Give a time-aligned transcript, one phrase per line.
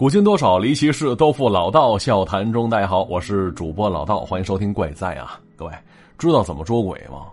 [0.00, 2.70] 古今多少离奇事，都付老道笑谈中。
[2.70, 5.38] 大家好，我是主播老道，欢迎收听怪哉啊！
[5.54, 5.72] 各位
[6.16, 7.26] 知道怎么捉鬼吗？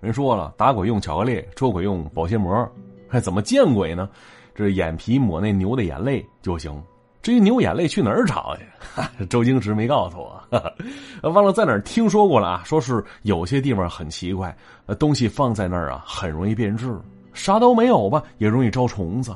[0.00, 2.66] 人说了，打鬼用巧克力，捉鬼用保鲜膜。
[3.06, 4.08] 还怎么见鬼呢？
[4.54, 6.82] 这眼皮抹那牛的眼泪就行。
[7.20, 9.26] 至于牛眼泪去哪儿找去？
[9.28, 12.62] 周星驰没告诉我，忘了在哪儿听说过了啊？
[12.64, 14.56] 说是有些地方很奇怪，
[14.98, 16.98] 东西放在那儿啊，很容易变质，
[17.34, 19.30] 啥都没有吧，也容易招虫子。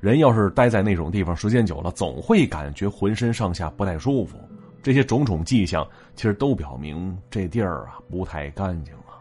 [0.00, 4.38] 人要是待在那种地方时间久了，总会感觉浑身上下不太舒服。
[4.82, 5.86] 这些种种迹象，
[6.16, 9.20] 其实都表明这地儿啊不太干净啊。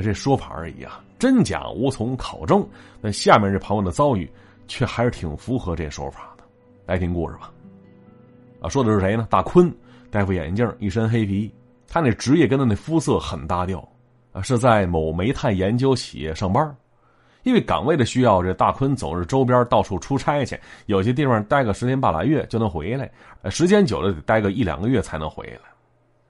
[0.00, 2.64] 这说法而已啊，真假无从考证。
[3.00, 4.30] 那下面这朋友的遭遇，
[4.68, 6.44] 却还是挺符合这说法的。
[6.86, 7.50] 来听故事吧。
[8.60, 9.26] 啊，说的是谁呢？
[9.28, 9.74] 大坤，
[10.08, 11.52] 戴副眼镜，一身黑皮。
[11.88, 13.86] 他那职业跟他那肤色很搭调
[14.30, 16.76] 啊，是在某煤炭研究企业上班。
[17.46, 23.08] 因为岗位的需要，这大坤总是周边到处出差去，有些地方待个十天半拉月就能回来，
[23.48, 25.60] 时间久了得待个一两个月才能回来。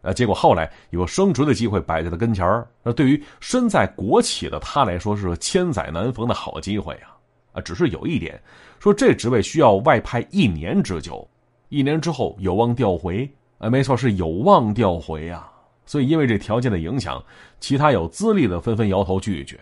[0.03, 7.17] 呃，结果后来有升职的机会摆在他跟前儿，那对于身在国企的他来说是千载难逢的好机会啊！
[7.55, 8.39] 啊，只是有一点，
[8.79, 11.27] 说这职位需要外派一年之久，
[11.71, 13.27] 一年之后有望调回。
[13.57, 15.51] 啊，没错，是有望调回啊！
[15.87, 17.25] 所以因为这条件的影响，
[17.59, 19.59] 其他有资历的纷纷摇头拒绝。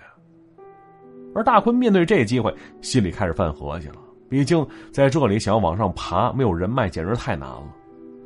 [1.35, 3.97] 而大坤面对这机会，心里开始犯合计了。
[4.29, 7.65] 毕竟在这里想要往上爬，没有人脉简直太难了。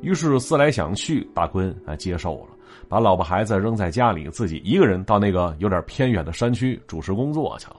[0.01, 2.47] 于是思来想去，大坤啊接受了，
[2.87, 7.77] 把老婆孩子扔在家里，自己一个人到那个有点偏远的山区主持工作去了。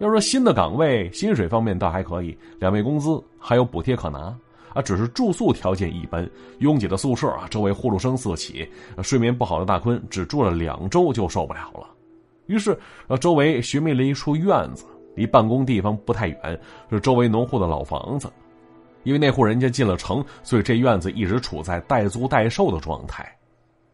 [0.00, 4.36] 要说新的岗位，薪水方面倒还可以，两位工资还有补贴可拿
[4.74, 6.28] 啊，只是住宿条件一般，
[6.58, 8.68] 拥挤的宿舍啊，周围呼噜声四起，
[9.02, 11.86] 睡眠不好的大坤只住了两周就受不了了。
[12.50, 14.84] 于是，呃，周围寻觅了一处院子，
[15.14, 18.28] 离办公地方不太远，是周围农户的老房子。
[19.04, 23.24] 因为那户人家进了城，所以这院子一直处在待租待售的状态。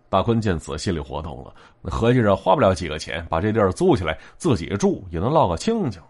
[0.08, 6.00] 大坤见此，心里活动了，合计着花不了几个钱，把这地儿租起来，自己住也能落个清净。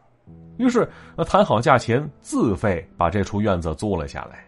[0.56, 0.88] 于是，
[1.26, 4.46] 谈好价钱，自费把这处院子租了下来。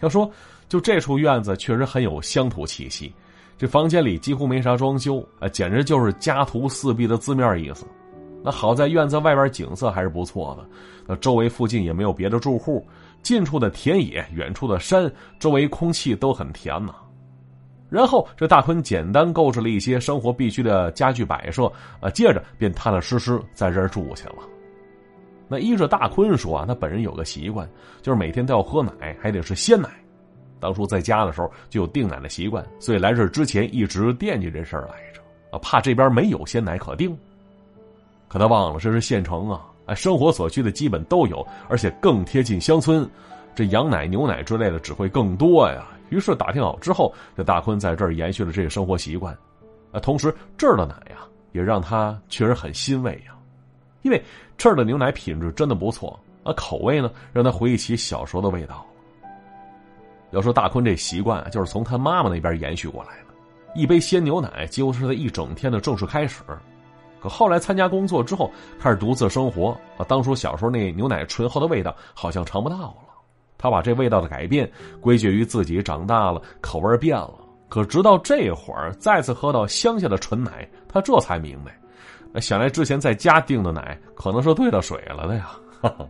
[0.00, 0.28] 要说，
[0.68, 3.14] 就这处院子确实很有乡土气息。
[3.58, 7.84] 这房间里几乎没啥装修啊，简直就是家徒四壁的字面意思。
[8.44, 10.64] 那好在院子外边景色还是不错的，
[11.08, 12.86] 那周围附近也没有别的住户，
[13.20, 16.94] 近处的田野、远处的山，周围空气都很甜呐。
[17.90, 21.64] 然后这大坤简单购置了一些生活必需的家具摆设
[22.00, 24.36] 啊，接着便踏踏实实在这儿住去了。
[25.48, 27.68] 那依着大坤说啊，他本人有个习惯，
[28.02, 29.88] 就是每天都要喝奶，还得是鲜奶。
[30.60, 35.20] 当初在家的时候就有订奶的习惯，所以来这之前一直惦记这事儿来着
[35.50, 37.16] 啊，怕这边没有鲜奶可订。
[38.28, 43.08] 可他忘了这是县城啊，哎，生活所需的基本都有，而且更贴近乡村，
[43.54, 45.86] 这羊奶、牛奶之类的只会更多呀。
[46.10, 49.36] 于是打听好之后，这大坤在这儿延续了这个生活习惯，
[49.92, 51.18] 啊，同时这儿的奶呀
[51.52, 53.34] 也让他确实很欣慰呀，
[54.02, 54.22] 因为
[54.56, 58.84] 这儿的牛奶品质真的不错啊，口味呢让他回忆起小时候的味道。
[60.30, 63.34] 要说大坤这习惯，就是从他妈妈那边延续过来的。
[63.74, 66.42] 一杯鲜牛奶几乎是他一整天的正式开始。
[67.20, 72.94] 可后来参加工作之后，开始独自生活啊，当初小时候那牛奶醇厚的味道好像尝不到了。
[73.56, 77.34] 他把这味道的改变归结于自己长大了，口味变了。
[77.68, 85.50] 可直到这会儿再次喝到乡下的纯奶，他这才明白，想来之前在家订的奶可能是兑了水了的呀。
[85.82, 86.06] 哈哈。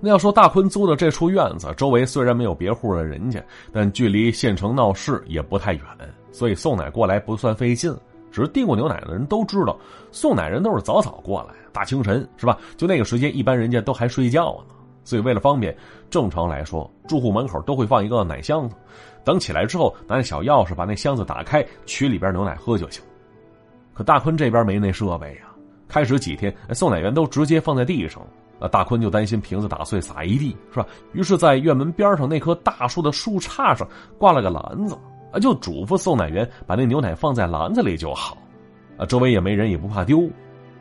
[0.00, 3.42] 那要说大坤租的这处院子，周围虽然没有别户的人家，
[3.72, 5.82] 但距离县城闹市也不太远，
[6.30, 7.92] 所以送奶过来不算费劲。
[8.30, 9.76] 只是订过牛奶的人都知道，
[10.12, 12.56] 送奶人都是早早过来，大清晨是吧？
[12.76, 14.74] 就那个时间，一般人家都还睡觉呢。
[15.02, 15.74] 所以为了方便，
[16.10, 18.76] 正常来说，住户门口都会放一个奶箱子，
[19.24, 23.02] 等起来之后，拿那小钥匙把那箱子打开，取里边牛奶喝就行。
[23.94, 25.48] 可大坤这边没那设备呀，
[25.88, 28.22] 开始几天，送奶员都直接放在地上。
[28.58, 30.86] 啊，大坤就担心瓶子打碎洒一地，是吧？
[31.12, 33.86] 于是，在院门边上那棵大树的树杈上
[34.18, 34.98] 挂了个篮子，
[35.32, 38.36] 啊，就嘱咐送奶员把那牛奶放在篮子里就好。
[38.96, 40.28] 啊，周围也没人，也不怕丢，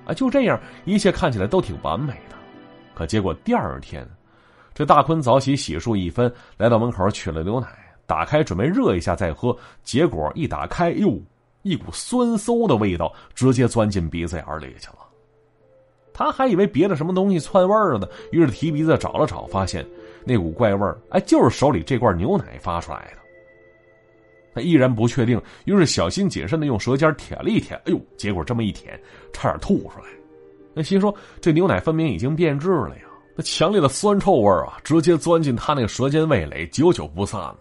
[0.06, 2.36] 啊，就这样，一切看起来都挺完美的。
[2.96, 4.04] 可结果第二天，
[4.74, 7.68] 这大坤早起洗漱一番，来到门口取了牛奶，
[8.08, 11.16] 打开准备热一下再喝，结果一打开，哟，
[11.62, 15.07] 一股酸馊的味道直接钻进鼻子眼里去了。
[16.18, 19.86] 他还以为别的什么东西窜味儿了呢，于是提鼻子找了找，发现
[20.26, 23.22] 那股怪味儿，哎，就是手里这罐牛奶发出来的。
[24.56, 29.00] 他依然不确定，于是小心谨慎的用舌尖舔了一舔，哎呦，结果这么一舔，
[29.32, 30.06] 差点吐出来。
[30.74, 33.04] 那心说这牛奶分明已经变质了呀，
[33.36, 37.60] 那强烈的酸臭味啊，直接钻进他那个舌尖味蕾，久久不散了。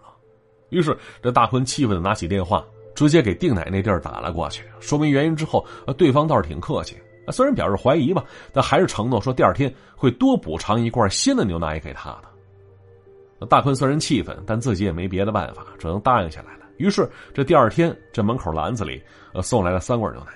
[0.69, 2.65] 于是这大坤气愤的拿起电话，
[2.95, 5.63] 直接给定奶那地儿打了过去，说明原因之后，
[5.95, 6.97] 对方倒是挺客气，
[7.31, 13.45] 虽然表示怀疑吧，但还是承诺说第二天会多补偿一罐新的牛奶给他的。
[13.45, 16.65] 大坤虽然气愤，但自己也没别的办法，只能答应下来了。
[16.77, 19.01] 于是这第二天，这门口篮子里
[19.33, 20.31] 呃送来了三罐牛奶，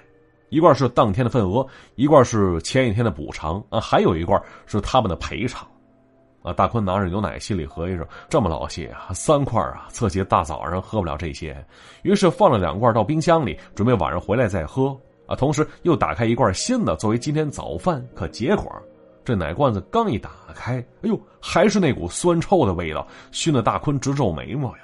[0.49, 1.65] 一罐是当天的份额，
[1.95, 5.67] 一罐是前一天的补偿啊，还有一罐是他们的赔偿。
[6.43, 11.55] 啊，大坤拿着牛奶，心里合计着：这么老些啊，三块啊，自己大早上喝不了这些。
[12.01, 14.95] 于是放了两罐到冰箱里，准备晚上回来再喝。
[15.31, 18.05] 啊，同时又打开一罐新的作为今天早饭。
[18.13, 18.69] 可结果，
[19.23, 24.83] 这奶罐子刚一打开，哎呦，还是那股酸臭的味道，熏得大坤直皱眉毛呀。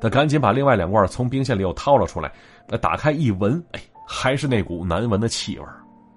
[0.00, 2.32] 他赶紧把另外两罐从冰箱里又掏了出来，
[2.80, 5.64] 打开一闻，哎，还是那股难闻的气味。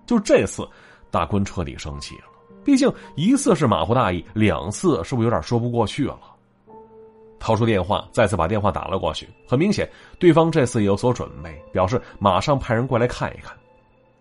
[0.06, 0.64] 就这次，
[1.10, 2.26] 大坤彻底生气了。
[2.64, 6.20] 毕竟一次是马虎大意，两次是不是有点说不过去了？
[7.42, 9.28] 掏出电话，再次把电话打了过去。
[9.48, 9.90] 很明显，
[10.20, 13.54] 对方这次有所准备，表示马上派人过来看一看。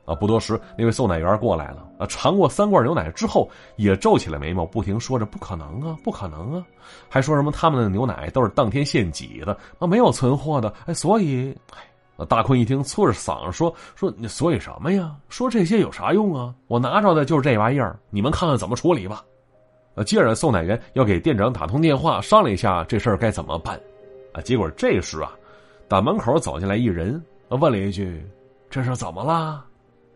[0.06, 1.86] 啊，不多时，那位送奶员过来了。
[1.98, 6.64] 啊，尝过三罐牛奶之后，也皱起了眉毛，不停说着：“不可能啊，不可能啊！”
[7.08, 10.72] 还说什么他们的牛奶都是当天现挤的，啊，没有存货的。
[10.86, 11.84] 哎，所以，哎。
[12.28, 15.16] 大坤一听，粗着嗓子说：“说你所以什么呀？
[15.30, 16.54] 说这些有啥用啊？
[16.66, 19.24] 我拿着的就是这玩意儿，你们看看怎么处理吧。”
[20.04, 23.78] 接着送奶员要给店长打通电话，商量一下这事儿该怎么办。
[24.32, 25.32] 啊，结果这时啊，
[25.88, 28.24] 打门口走进来一人，问了一句
[28.70, 29.64] ：“这是怎么了？”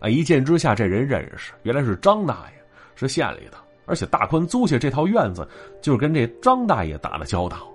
[0.01, 2.63] 啊，一见之下，这人认识，原来是张大爷，
[2.95, 5.49] 是县里的，而且大坤租下这套院子，
[5.81, 7.67] 就是跟这张大爷打的交道。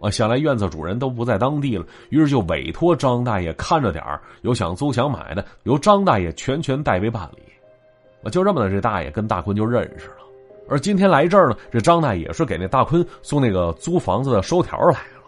[0.00, 4.04] 啊，想来院子主人都不在当地了，于是就委托张大爷看着点
[4.40, 7.42] 有想租想买的，由张大爷全权代为办理。
[8.24, 10.16] 啊，就这么的，这大爷跟大坤就认识了。
[10.72, 15.22] 而今天来这儿呢，这张大爷是给那大坤送那个租房子的收条来了。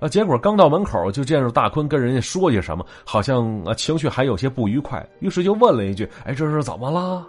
[0.00, 7.26] 啊，结果刚到门口就见着大坤跟人家说些什么，好像啊情绪还有些不愉快，于是就问了一句：“哎，这是怎么了？”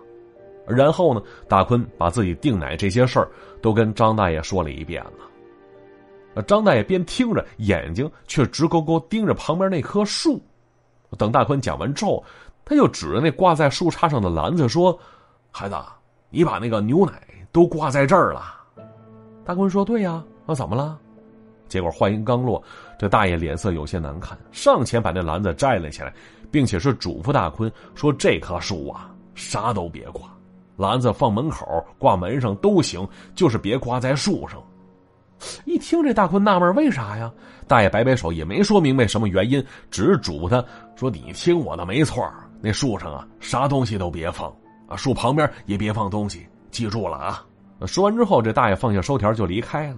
[0.68, 3.30] 然后呢，大坤把自己订奶这些事儿
[3.62, 6.42] 都跟张大爷说了一遍了。
[6.44, 10.38] 张大爷边听着，眼睛却直勾勾盯着旁边那棵树。
[11.18, 12.22] 等大坤讲完之后，
[12.66, 14.98] 他又指着那挂在树杈上的篮子说
[15.50, 15.76] ：“孩子，
[16.32, 18.56] 你把那个牛奶都挂在这儿了。”
[19.46, 20.98] 大坤说：“对呀，那怎么了？”
[21.70, 22.62] 结果话音刚落，
[23.00, 26.14] 这大爷脸色有些难看，上前把那篮子摘了起来，
[26.52, 30.24] 并且是嘱咐大坤说：“这棵树啊，啥都别挂，
[30.76, 31.66] 篮子放门口、
[31.98, 34.62] 挂门上都行，就是别挂在树上。”
[35.66, 37.32] 一听这大坤纳闷，为啥呀？
[37.68, 40.64] 大爷摆摆手，也没说明白什么原因，只是嘱咐他
[40.96, 42.30] 说：“你听我的，没错
[42.62, 44.54] 那树上啊，啥东西都别放
[44.92, 47.46] 啊，树旁边也别放东西，记住了啊。”
[47.88, 49.98] 说完之后，这大爷放下收条就离开了。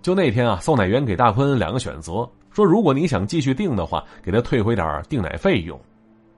[0.00, 5.76] 就那天啊，送奶员给大坤两个选择，说如果你想继续订的话，给他退回点订奶费用；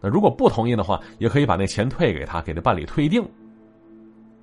[0.00, 3.22] 那如果不同意的话，也可以把那钱退给他，给他办理退订。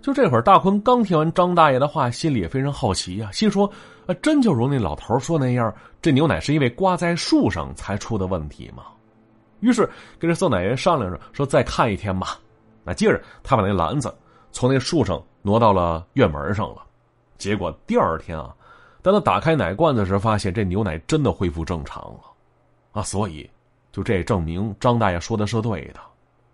[0.01, 3.66] 就这会儿，大坤刚听完张大爷的话，心里也非常好奇呀，心说
[4.06, 8.84] ：“啊，真就如那老头说那样，这牛奶是因为挂在树上才出的问题吗？”
[9.63, 9.89] 于是
[10.19, 12.38] 跟这送奶员商量着说：“再看一天吧。”
[12.83, 14.14] 那接着他把那篮子
[14.52, 16.83] 从那树上挪到了院门上了。
[17.37, 18.54] 结果第二天啊，
[19.02, 22.19] 当他打开奶罐子时，发现这牛奶真的恢复正常了。
[22.92, 23.49] 啊，所以
[23.94, 26.02] 就这证明张大爷说的是对的，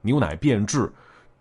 [0.02, 0.88] 牛奶变质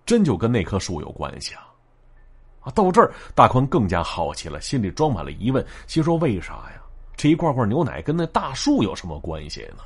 [0.06, 2.72] 真就跟那棵树有关系啊。
[2.74, 6.82] 到这儿，大宽更加好奇了，心里装满了疑问，心说：“为啥呀？
[7.14, 9.82] 这一罐罐牛奶跟那大树有什么关系呢？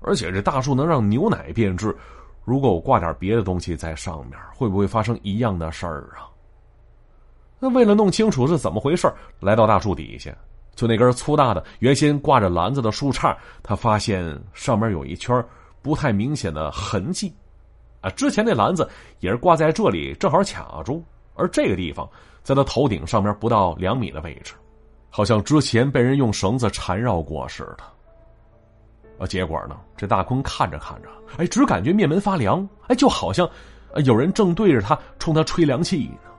[0.00, 1.94] 而且这大树能让牛奶变质，
[2.44, 6.26] 如果我挂点别的东西在上面，会不会发生一样的事儿啊？”
[7.62, 10.34] 那为了弄清楚是怎么回事，来到大树底下，
[10.74, 15.44] 就那根粗大的、原先挂着篮子的树杈，他发现上面有一圈
[15.82, 17.30] 不太明显的痕迹，
[18.00, 18.88] 啊，之前那篮子
[19.18, 21.04] 也是挂在这里，正好卡住。
[21.34, 22.08] 而这个地方，
[22.42, 24.54] 在他头顶上面不到两米的位置，
[25.10, 27.84] 好像之前被人用绳子缠绕过似的。
[29.20, 33.48] 啊，结果呢，这大坤看着看着，哎，只感觉面门发凉，哎，就好像
[34.04, 36.30] 有人正对着他冲他吹凉气呢。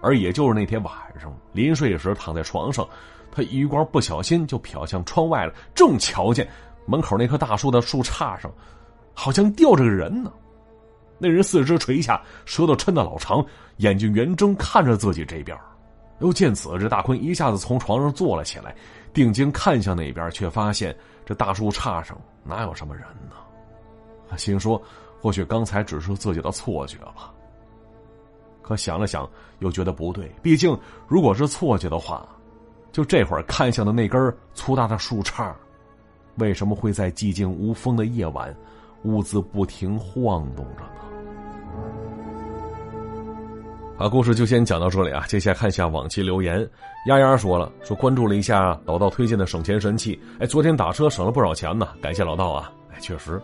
[0.00, 2.86] 而也就是那天晚上临睡时躺在床上，
[3.32, 6.48] 他余光不小心就瞟向窗外了，正瞧见
[6.86, 8.48] 门口那棵大树的树杈上，
[9.12, 10.32] 好像吊着个人呢。
[11.18, 13.44] 那人四肢垂下，舌头抻得老长，
[13.78, 15.58] 眼睛圆睁，看着自己这边。
[16.20, 18.74] 又见此，这大坤一下子从床上坐了起来，
[19.14, 20.94] 定睛看向那边，却发现
[21.24, 24.36] 这大树杈上哪有什么人呢？
[24.36, 24.82] 心说，
[25.22, 27.32] 或许刚才只是自己的错觉吧。
[28.60, 29.28] 可想了想，
[29.60, 30.30] 又觉得不对。
[30.42, 32.26] 毕竟，如果是错觉的话，
[32.90, 35.54] 就这会儿看向的那根粗大的树杈，
[36.36, 38.52] 为什么会在寂静无风的夜晚，
[39.04, 41.13] 兀自不停晃动着呢？
[44.04, 45.24] 啊，故事就先讲到这里啊。
[45.26, 46.60] 接下来看一下往期留言。
[47.06, 52.70] 丫丫说了，说关注了一下老道推荐的省钱神器，哎，昨天打车省了不少钱呢，感谢老道啊。
[53.00, 53.40] 确实，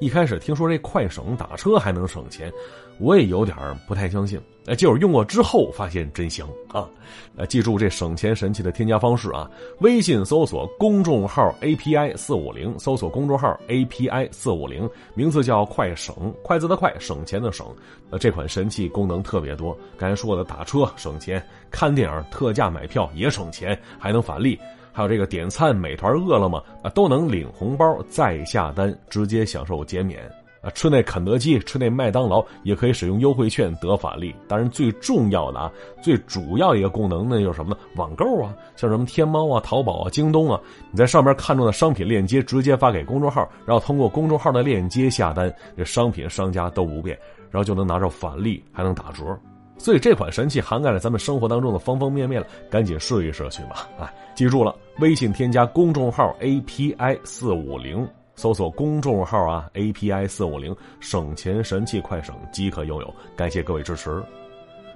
[0.00, 2.52] 一开始听说这快省打车还能省钱。
[3.00, 3.56] 我也有点
[3.88, 6.88] 不太相信，哎，结果用过之后发现真香啊！
[7.34, 17.66] 呃，记住这省钱神器的添加方式啊，微信搜索公众号 API 四五零，搜索公众号 API 四五零，名字叫快省，快字的快，省钱的省。
[18.10, 24.56] 呃，这款神器功能特别多，刚才说的打车省钱，看电影特价买票也省钱，还能返利，
[24.94, 30.22] 还有这个点餐，美团、饿了么啊都能领红包，再下单直接享受减免。
[30.62, 34.34] 啊，吃那肯德基，吃那麦当劳，也可以使用优惠券得返利。
[34.48, 35.70] 当然，最重要的啊，
[36.00, 37.76] 最主要一个功能，那就是什么呢？
[37.96, 40.58] 网购啊，像什么天猫啊、淘宝啊、京东啊，
[40.90, 47.14] 你在上面看中的商品链接，直接发给公众号，然后通过公众号的链接下单，这商品商家都不变，
[47.50, 49.38] 然后就能拿着返利，还能打折。
[49.76, 53.88] 所以这款神器涵盖了咱们生活当中的方方面面了，赶紧试一试去吧！
[53.98, 58.08] 啊，记住了，微信添加公众号 API 四五零。
[58.36, 64.20] 搜索公众号啊，API 四五零省钱神器快省即可拥有，感谢各位支持。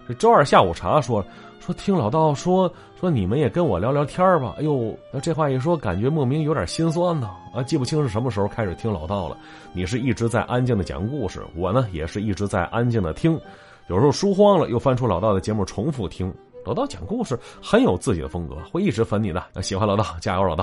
[0.09, 1.25] 这周二下午茶说
[1.61, 2.69] 说听老道说
[2.99, 4.57] 说你们也跟我聊聊天吧。
[4.59, 4.93] 哎呦，
[5.23, 7.31] 这话一说，感觉莫名有点心酸呢。
[7.55, 9.37] 啊，记不清是什么时候开始听老道了。
[9.73, 13.41] 你是一直在安静的讲故事，我呢也是一直在安静的听。
[13.89, 16.33] 有时候书荒了，又翻出老道的节目重复听。
[16.63, 19.43] 老道讲故事很有自己的风格，会一直粉你的。
[19.63, 20.63] 喜欢老道，加油，老道。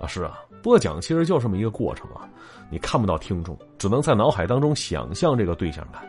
[0.00, 2.28] 啊，是啊，播讲其实就这么一个过程啊，
[2.70, 6.00] 你看不到听众，只能在脑海当中想象这个对象感，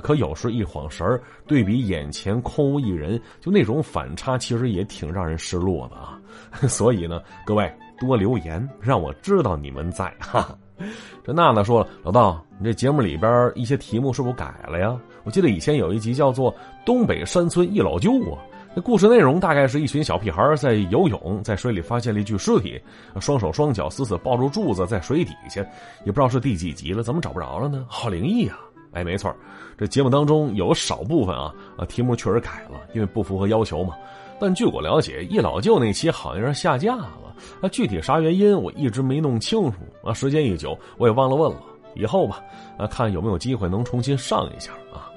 [0.00, 6.18] 可有时一晃神儿，对比眼前空无一人，就那种反差，其实也挺让人失落的啊。
[6.68, 10.56] 所以呢，各位多留言，让我知道你们在哈。
[11.24, 14.96] 这娜娜说了，老道，你这节目里边一些题目是不是改了呀？
[15.24, 16.52] 我记得以前有一集叫做
[16.84, 18.40] 《东北山村一老舅》啊。
[18.74, 22.78] 那故事内容大概是一群小屁孩在游泳，在水里发现了一具尸体，
[23.20, 25.62] 双手双脚死死抱住柱子在水底下，
[26.04, 27.86] 也不知道是第几集了，怎么找不着了呢？
[27.88, 28.58] 好灵异啊！
[28.92, 29.34] 哎，没错，
[29.78, 33.94] 这节目当中有少部分啊啊题目确实改了，因为不符合要求嘛。
[34.38, 40.12] 但据我了解，一老舅那期好像是下架了，那具体啥原因我一直没弄清楚啊。
[40.12, 41.58] 时间一久，我也忘了问了，
[41.94, 42.42] 以后吧，
[42.76, 45.08] 啊看有没有机会能重新上一下啊。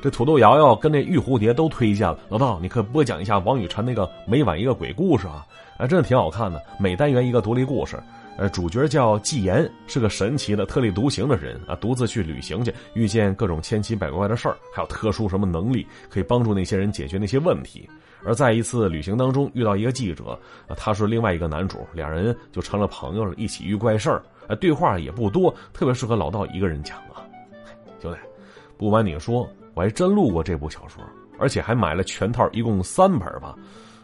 [0.00, 5.44] 这土豆瑶瑶跟那玉蝴蝶都推荐了，老道，你可以播讲一下王雨辰那个每晚一个鬼故事啊！
[5.76, 7.98] 啊，真的挺好看的，每单元一个独立故事。
[8.36, 17.88] 呃，主角叫纪言，是个神奇的特立独行的人啊，独自去旅行去，遇见各种千奇百怪的事儿，还有特殊什么能力，可以帮助那些人解决那些问题。
[18.24, 20.38] 而在一次旅行当中遇到一个记者，
[20.76, 24.22] 他是另外一个男主，两人就成了朋友了，一起遇怪事儿。
[24.48, 27.22] 呃，对话也不多，特别适合老道一个人讲啊。
[28.00, 28.18] 兄弟，
[28.76, 29.48] 不瞒你说。
[29.74, 31.00] 我还真录过这部小说，
[31.38, 33.54] 而且还买了全套，一共三本吧。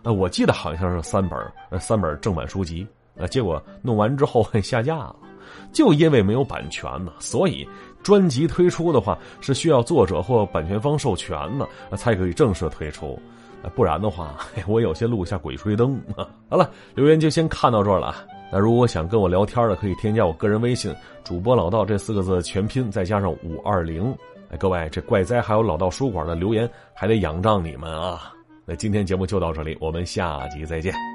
[0.05, 1.37] 呃，我记得好像是三本，
[1.71, 2.87] 呃，三本正版书籍。
[3.17, 5.17] 呃，结果弄完之后下架了，
[5.73, 7.13] 就因为没有版权呢。
[7.19, 7.67] 所以
[8.05, 13.21] 专辑推出的话，是需要作者或版权方授权的，才可以正式推出。
[13.71, 16.01] 不然的话，我有些录下《鬼吹灯》。
[16.49, 18.15] 好了，留言就先看到这儿了。
[18.53, 20.95] 那如果想跟我聊天的，可以添加我个人微信
[21.25, 24.15] “主播老道”这四个字全拼，再加上五二零。
[24.59, 28.33] 各位，这怪哉还有老道书馆的留言还得仰仗你们啊！
[28.65, 31.14] 那今天节目就到这里，我们下集再见。